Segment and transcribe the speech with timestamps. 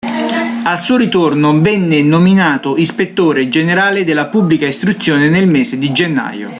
[0.63, 6.49] Al suo ritorno, venne nominato ispettore generale della Pubblica Istruzione nel mese di gennaio.